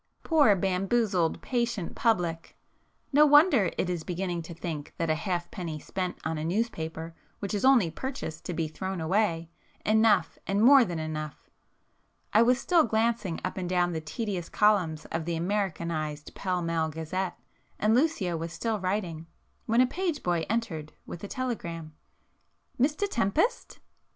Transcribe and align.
Poor, 0.23 0.55
bamboozled, 0.55 1.39
patient 1.43 1.93
public!—no 1.93 3.23
wonder 3.23 3.69
it 3.77 3.87
is 3.87 4.03
beginning 4.03 4.41
to 4.41 4.51
think 4.51 4.95
that 4.97 5.11
a 5.11 5.13
halfpenny 5.13 5.77
spent 5.77 6.17
on 6.25 6.39
a 6.39 6.43
newspaper 6.43 7.13
which 7.37 7.53
is 7.53 7.63
only 7.63 7.91
purchased 7.91 8.43
to 8.43 8.51
be 8.55 8.67
thrown 8.67 8.99
away, 8.99 9.47
enough 9.85 10.39
and 10.47 10.63
more 10.63 10.83
than 10.83 10.97
enough. 10.97 11.51
I 12.33 12.41
was 12.41 12.59
still 12.59 12.83
glancing 12.83 13.39
up 13.45 13.57
and 13.57 13.69
down 13.69 13.93
the 13.93 14.01
tedious 14.01 14.49
columns 14.49 15.05
of 15.11 15.25
the 15.25 15.35
Americanized 15.35 16.33
Pall 16.33 16.63
Mall 16.63 16.89
Gazette, 16.89 17.37
and 17.77 17.93
Lucio 17.93 18.35
was 18.35 18.51
still 18.51 18.79
writing, 18.79 19.27
when 19.67 19.81
a 19.81 19.85
page 19.85 20.23
boy 20.23 20.47
entered 20.49 20.93
with 21.05 21.23
a 21.23 21.27
telegram. 21.27 21.93
"Mr 22.79 23.07
Tempest?" 23.07 23.77